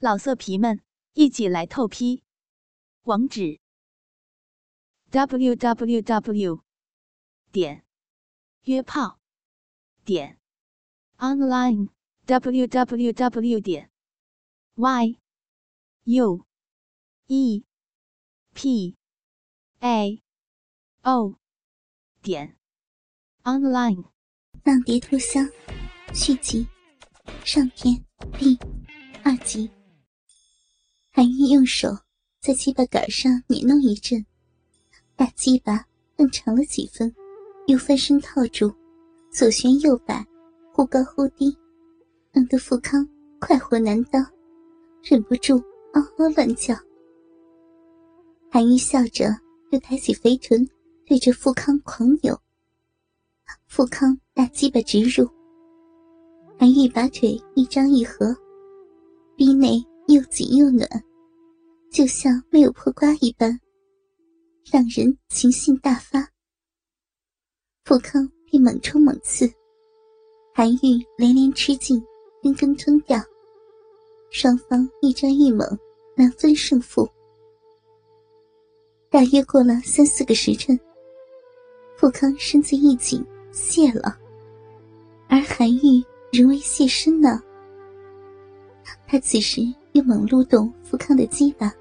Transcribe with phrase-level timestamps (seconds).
[0.00, 0.80] 老色皮们，
[1.14, 2.22] 一起来透批！
[3.02, 3.58] 网址
[5.10, 6.62] ：w w w
[7.50, 7.84] 点
[8.62, 9.18] 约炮
[10.04, 10.38] 点
[11.16, 11.88] online
[12.26, 13.90] w w w 点
[14.76, 15.18] y
[16.04, 16.46] u
[17.26, 17.64] e
[18.54, 18.96] p
[19.80, 20.22] a
[21.02, 21.40] o
[22.22, 22.56] 点
[23.42, 24.04] online。
[24.62, 25.50] 浪蝶脱香
[26.14, 26.68] 续集
[27.44, 28.04] 上篇
[28.38, 28.56] 第
[29.24, 29.77] 二集。
[31.18, 31.88] 韩愈用手
[32.40, 34.24] 在鸡巴杆上捻弄一阵，
[35.16, 35.84] 大鸡巴
[36.16, 37.12] 更长了几分，
[37.66, 38.72] 又翻身套住，
[39.32, 40.24] 左旋右摆，
[40.72, 41.52] 忽高忽低，
[42.32, 43.04] 弄得富康
[43.40, 44.24] 快活难当，
[45.02, 45.60] 忍不住
[45.92, 46.72] 嗷嗷乱叫。
[48.48, 49.24] 韩愈笑着，
[49.72, 50.64] 又抬起肥臀
[51.04, 52.40] 对着富康狂扭。
[53.66, 55.28] 富康大鸡巴直入，
[56.60, 58.32] 韩愈把腿一张一合，
[59.34, 60.88] 逼内又紧又暖。
[61.90, 63.58] 就像没有破瓜一般，
[64.70, 66.28] 让人情性大发。
[67.84, 69.50] 富康便猛冲猛刺，
[70.54, 72.02] 韩愈连连吃尽，
[72.42, 73.18] 根根吞掉。
[74.30, 75.66] 双方一战一猛，
[76.14, 77.08] 难分胜负。
[79.10, 80.78] 大约过了三四个时辰，
[81.96, 84.18] 富康身子一紧，泄了，
[85.28, 87.42] 而韩愈仍未泄身呢。
[89.06, 91.72] 他此时又猛撸动富康的鸡巴。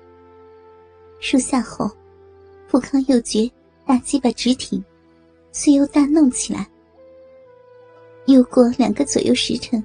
[1.19, 1.89] 树下后，
[2.67, 3.49] 富康又觉
[3.85, 4.83] 大鸡巴直挺，
[5.51, 6.67] 遂又大弄起来。
[8.27, 9.83] 又过两个左右时辰，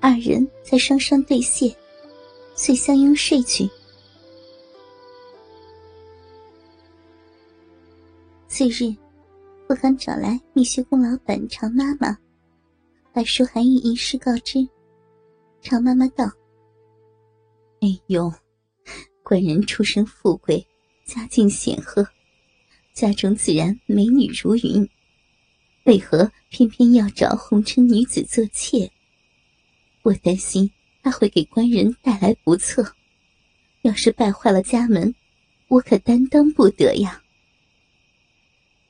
[0.00, 1.74] 二人才双双对谢，
[2.54, 3.68] 遂相拥睡去。
[8.48, 8.94] 次日，
[9.66, 12.16] 富康找来蜜雪宫老板常妈妈，
[13.12, 14.68] 把舒寒玉一事告知。
[15.62, 16.30] 常妈妈道
[17.82, 18.32] ：“哎呦。”
[19.24, 20.66] 官人出身富贵，
[21.06, 22.06] 家境显赫，
[22.92, 24.86] 家中自然美女如云，
[25.84, 28.90] 为何偏偏要找红尘女子做妾？
[30.02, 30.70] 我担心
[31.02, 32.94] 他会给官人带来不测，
[33.82, 35.14] 要是败坏了家门，
[35.68, 37.22] 我可担当不得呀。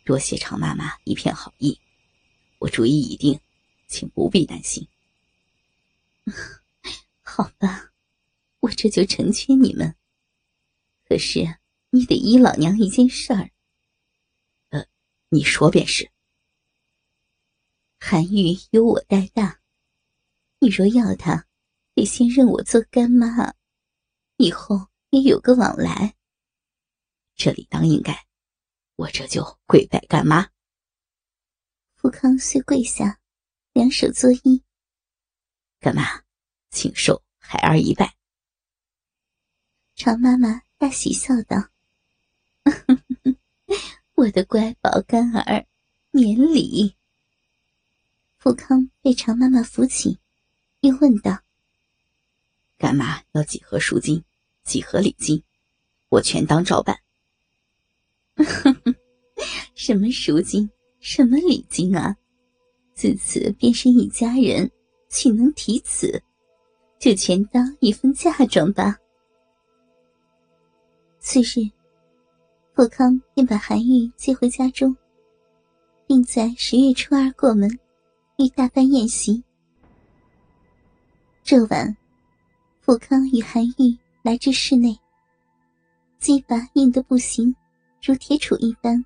[0.03, 1.79] 多谢常妈妈一片好意，
[2.59, 3.39] 我主意已定，
[3.87, 4.89] 请不必担心。
[7.23, 7.92] 好吧，
[8.83, 9.95] 这就成全你们。
[11.05, 11.61] 可是，
[11.91, 13.49] 你得依老娘一件事儿。
[14.71, 14.85] 呃，
[15.29, 16.11] 你说便是。
[18.01, 19.61] 韩愈由我带大，
[20.59, 21.47] 你若要他，
[21.95, 23.55] 得先认我做干妈，
[24.37, 26.17] 以后也有个往来。
[27.37, 28.27] 这理当应该，
[28.97, 30.51] 我这就跪拜干妈。
[31.95, 33.21] 富康遂跪下，
[33.75, 34.61] 两手作揖。
[35.79, 36.25] 干妈，
[36.73, 38.17] 请受孩儿一拜。
[39.95, 40.63] 常妈妈。
[40.79, 41.69] 大喜笑道
[44.17, 45.65] ：“我的乖宝干儿，
[46.11, 46.97] 免礼。”
[48.37, 50.19] 富康被常妈妈扶起，
[50.81, 51.39] 又问道
[52.77, 54.25] ：“干妈要几盒赎金，
[54.65, 55.41] 几盒礼金？
[56.09, 56.99] 我全当照办。
[59.77, 62.17] ”“什么赎金，什么礼金啊？
[62.93, 64.69] 自此便是一家人，
[65.09, 66.21] 岂能提此？
[66.99, 68.99] 就全当一份嫁妆吧。”
[71.25, 71.71] 次日，
[72.75, 74.95] 富康便把韩愈接回家中，
[76.05, 77.71] 并在十月初二过门，
[78.39, 79.41] 欲大办宴席。
[81.45, 81.97] 这晚，
[82.81, 84.99] 富康与韩愈来至室内，
[86.19, 87.55] 鸡巴硬得不行，
[88.03, 89.03] 如铁杵一般。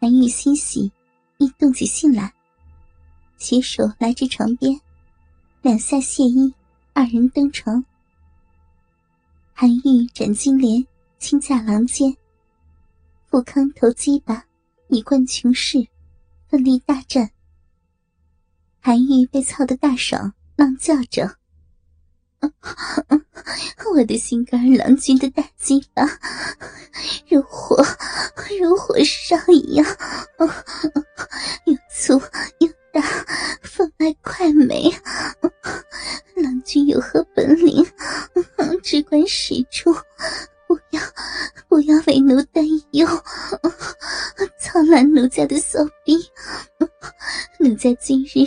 [0.00, 0.90] 韩愈欣喜，
[1.38, 2.34] 亦动起兴来，
[3.38, 4.76] 携手来至床边，
[5.62, 6.52] 两下卸衣，
[6.92, 7.84] 二人登床。
[9.62, 10.84] 韩愈斩金莲，
[11.20, 12.16] 轻驾狼间。
[13.30, 14.44] 富康投鸡巴，
[14.88, 15.86] 以冠穷士，
[16.48, 17.30] 奋力大战。
[18.80, 21.36] 韩愈被操得大爽，浪叫着
[23.94, 26.08] ：“我的心肝郎君的大鸡巴，
[27.28, 27.76] 如火
[28.60, 29.86] 如火烧一样，
[31.66, 32.14] 又粗
[32.58, 33.00] 又大，
[33.62, 34.90] 分外快美。
[36.34, 37.86] 郎君有何本领？”
[38.82, 39.92] 只管使出，
[40.66, 41.00] 不要
[41.68, 43.06] 不要为奴担忧，
[44.58, 46.16] 操烂奴家的骚逼，
[47.60, 48.40] 奴家今日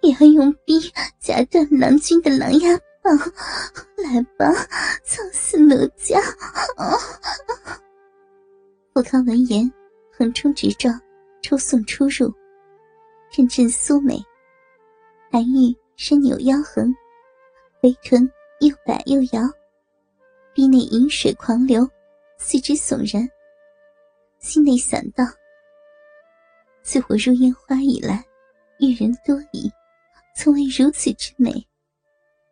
[0.00, 0.80] 也要用逼
[1.20, 3.16] 夹断郎君的狼牙棒，
[3.96, 4.52] 来吧，
[5.04, 6.18] 操死奴家！
[8.94, 9.70] 富康闻言，
[10.16, 10.98] 横冲直撞，
[11.42, 12.32] 抽送出入，
[13.30, 14.24] 阵阵酥美。
[15.30, 16.94] 韩愈身扭腰横，
[17.82, 18.28] 肥臀。
[18.60, 19.42] 又摆又摇，
[20.54, 21.88] 逼内饮水狂流，
[22.38, 23.28] 四肢悚然。
[24.38, 25.24] 心内想到：
[26.82, 28.24] 自我入烟花以来，
[28.78, 29.68] 遇人多矣，
[30.36, 31.52] 从未如此之美。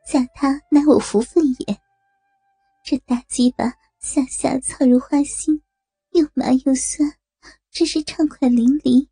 [0.05, 1.79] 嫁他乃我福分也。
[2.85, 5.63] 这大鸡巴下下操如花心，
[6.11, 7.09] 又麻又酸，
[7.71, 9.07] 真是畅快淋漓。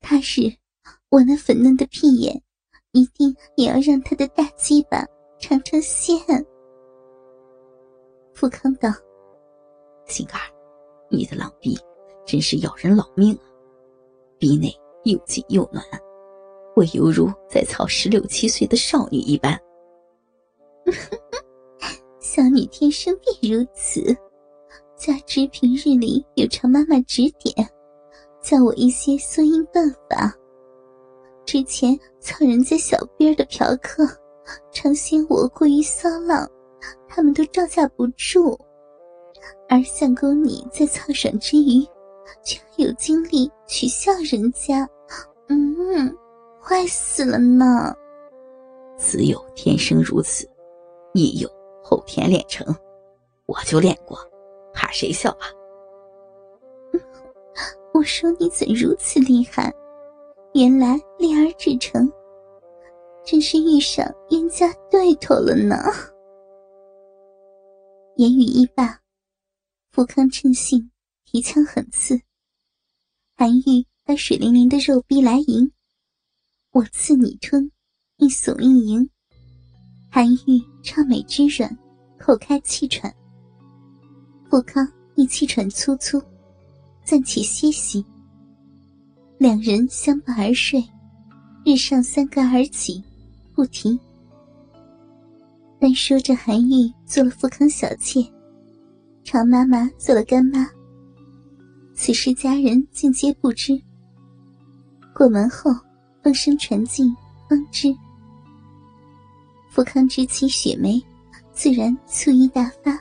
[0.00, 0.52] 他日
[1.08, 2.42] 我那粉嫩的屁眼，
[2.92, 5.02] 一定也要让他的大鸡巴
[5.40, 6.18] 尝尝鲜。
[8.36, 8.90] 富康道
[10.04, 10.44] ：“心肝儿，
[11.08, 11.74] 你的浪逼
[12.26, 13.48] 真是要人老命啊！
[14.38, 14.70] 逼内
[15.04, 15.82] 又紧又暖，
[16.76, 19.58] 我犹如在操十六七岁的少女一般。
[22.20, 24.14] 小女天生便如此，
[24.98, 27.66] 加之平日里有常妈妈指点，
[28.42, 30.30] 教我一些缩阴办法。
[31.46, 34.06] 之前操人家小兵的嫖客，
[34.70, 36.46] 常嫌我过于骚浪，
[37.08, 38.58] 他们都招架不住。
[39.68, 41.84] 而相公你在操爽之余，
[42.44, 44.88] 却还有精力取笑人家，
[45.48, 46.16] 嗯，
[46.60, 47.94] 坏死了呢。
[48.96, 50.48] 子有天生如此，
[51.14, 51.48] 亦有
[51.82, 52.66] 后天练成。
[53.46, 54.18] 我就练过，
[54.72, 55.46] 怕谁笑啊？
[57.92, 59.72] 我说你怎如此厉害？
[60.52, 62.10] 原来练而至成，
[63.24, 65.76] 真是遇上冤家对头了呢。
[68.18, 69.02] 言语一罢，
[69.90, 70.90] 富康趁兴
[71.26, 72.18] 提枪狠刺。
[73.36, 75.70] 韩愈把水灵灵的肉逼来迎，
[76.70, 77.70] 我刺你吞，
[78.16, 79.10] 一耸一迎。
[80.10, 81.76] 韩愈超美之软，
[82.18, 83.14] 口开气喘。
[84.48, 86.18] 富康亦气喘粗粗，
[87.04, 88.02] 暂且歇息。
[89.36, 90.82] 两人相伴而睡，
[91.66, 93.04] 日上三竿而起，
[93.52, 94.00] 不停。
[95.86, 98.20] 单说着，韩愈做了富康小妾，
[99.22, 100.68] 常妈妈做了干妈。
[101.94, 103.80] 此时家人尽皆不知。
[105.14, 105.70] 过门后，
[106.24, 107.14] 风声传进，
[107.48, 107.96] 方知。
[109.70, 111.00] 富康之妻雪梅，
[111.52, 113.00] 自然醋意大发，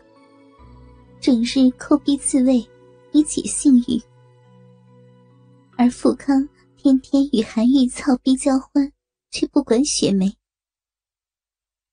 [1.20, 2.64] 整日抠逼自慰，
[3.14, 4.00] 以解性欲。
[5.76, 6.48] 而富康
[6.78, 8.92] 天天与韩愈操逼交欢，
[9.32, 10.32] 却不管雪梅。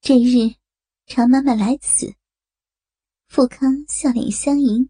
[0.03, 0.53] 这日，
[1.15, 2.17] 常妈妈来此，
[3.29, 4.89] 富康笑脸相迎，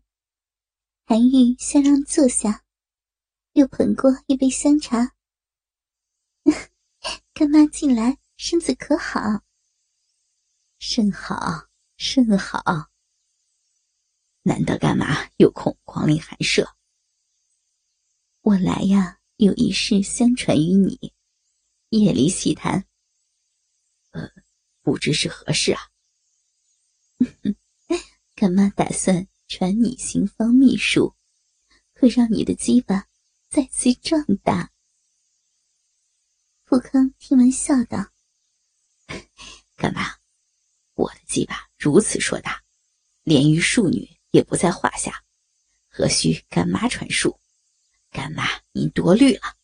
[1.05, 2.63] 韩愈相让坐下，
[3.55, 5.17] 又捧过一杯香茶。
[7.35, 9.43] 干妈进来，身子可好？
[10.79, 11.67] 甚好，
[11.97, 12.89] 甚好。
[14.43, 16.77] 难得干妈有空光临寒舍。
[18.43, 21.13] 我来呀，有一事相传于你，
[21.89, 22.87] 夜里细谈。
[24.13, 24.31] 呃，
[24.83, 25.89] 不知是何事啊？
[28.43, 31.15] 干妈打算传你行方秘术，
[31.95, 33.07] 会让你的鸡巴
[33.49, 34.73] 再次壮大。
[36.65, 38.11] 富康听闻笑道
[39.79, 40.17] ：“干妈，
[40.95, 42.65] 我的鸡巴如此硕大，
[43.23, 45.23] 连于庶女也不在话下，
[45.87, 47.39] 何须干妈传术？”
[48.11, 48.43] 干妈，
[48.73, 49.57] 您多虑了。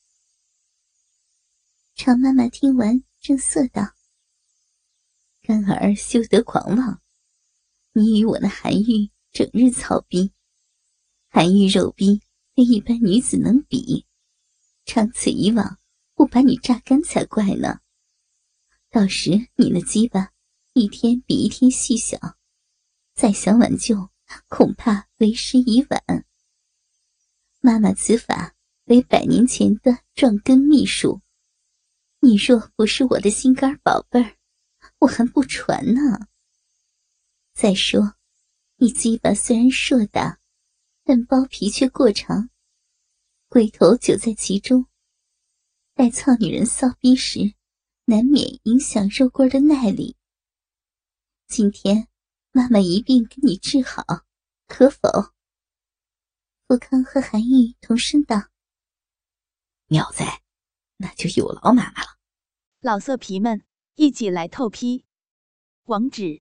[1.97, 3.97] 常妈妈听完，正色道
[5.43, 7.03] ：“干儿休得狂妄。
[7.99, 10.33] 你与我那韩愈整日操逼，
[11.29, 12.23] 韩愈肉逼
[12.55, 14.07] 非一般女子能比。
[14.85, 15.81] 长此以往，
[16.15, 17.81] 不把你榨干才怪呢。
[18.89, 20.31] 到时你那鸡巴
[20.75, 22.17] 一天比一天细小，
[23.17, 24.11] 再想挽救，
[24.47, 26.25] 恐怕为时已晚。”
[27.59, 31.21] 妈妈，此法为百年前的壮根秘术，
[32.21, 34.37] 你若不是我的心肝宝贝儿，
[35.01, 36.28] 我还不传呢。
[37.61, 38.15] 再说，
[38.77, 40.39] 你鸡巴虽然硕大，
[41.03, 42.51] 但包皮却过长，
[43.49, 44.87] 龟头久在其中，
[45.93, 47.57] 待操女人骚逼时，
[48.05, 50.17] 难免影响肉棍的耐力。
[51.49, 52.07] 今天，
[52.53, 54.05] 妈妈一并给你治好，
[54.69, 55.35] 可否？
[56.69, 58.51] 富康和韩愈同声道
[59.91, 60.43] ：“妙哉，
[60.99, 62.19] 那就有劳妈妈了。”
[62.79, 63.65] 老色皮们
[63.97, 65.05] 一起来透批，
[65.87, 66.41] 网址